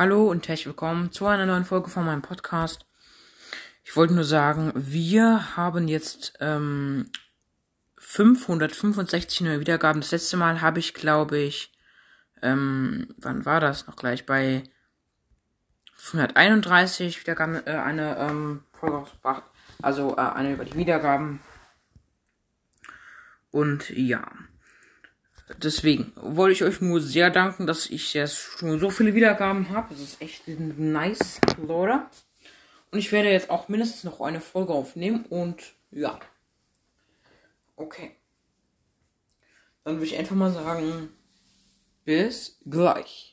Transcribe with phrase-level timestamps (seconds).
[0.00, 2.86] Hallo und herzlich willkommen zu einer neuen Folge von meinem Podcast.
[3.84, 7.10] Ich wollte nur sagen, wir haben jetzt ähm,
[7.98, 10.00] 565 neue Wiedergaben.
[10.00, 11.74] Das letzte Mal habe ich, glaube ich,
[12.40, 14.24] ähm, wann war das noch gleich?
[14.24, 14.62] Bei
[15.96, 19.42] 531 Wiedergaben äh, eine ähm, Folge rausgebracht.
[19.82, 21.40] Also äh, eine über die Wiedergaben.
[23.50, 24.26] Und ja.
[25.58, 29.88] Deswegen wollte ich euch nur sehr danken, dass ich jetzt schon so viele Wiedergaben habe.
[29.90, 32.06] Das ist echt nice, Leute.
[32.90, 36.18] Und ich werde jetzt auch mindestens noch eine Folge aufnehmen und ja.
[37.76, 38.16] Okay.
[39.84, 41.10] Dann würde ich einfach mal sagen,
[42.04, 43.29] bis gleich.